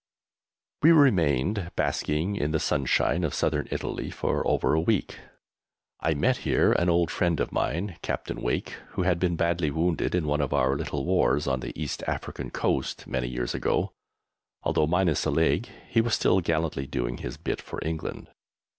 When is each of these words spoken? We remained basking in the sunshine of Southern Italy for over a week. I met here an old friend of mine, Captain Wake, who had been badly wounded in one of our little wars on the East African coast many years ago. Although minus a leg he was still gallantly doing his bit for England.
We 0.81 0.91
remained 0.93 1.69
basking 1.75 2.35
in 2.35 2.49
the 2.49 2.59
sunshine 2.59 3.23
of 3.23 3.35
Southern 3.35 3.67
Italy 3.69 4.09
for 4.09 4.41
over 4.47 4.73
a 4.73 4.81
week. 4.81 5.19
I 5.99 6.15
met 6.15 6.37
here 6.37 6.71
an 6.73 6.89
old 6.89 7.11
friend 7.11 7.39
of 7.39 7.51
mine, 7.51 7.97
Captain 8.01 8.41
Wake, 8.41 8.71
who 8.93 9.03
had 9.03 9.19
been 9.19 9.35
badly 9.35 9.69
wounded 9.69 10.15
in 10.15 10.25
one 10.25 10.41
of 10.41 10.53
our 10.53 10.75
little 10.75 11.05
wars 11.05 11.45
on 11.45 11.59
the 11.59 11.79
East 11.79 12.01
African 12.07 12.49
coast 12.49 13.05
many 13.05 13.27
years 13.27 13.53
ago. 13.53 13.93
Although 14.63 14.87
minus 14.87 15.23
a 15.25 15.29
leg 15.29 15.69
he 15.87 16.01
was 16.01 16.15
still 16.15 16.41
gallantly 16.41 16.87
doing 16.87 17.17
his 17.17 17.37
bit 17.37 17.61
for 17.61 17.77
England. 17.85 18.29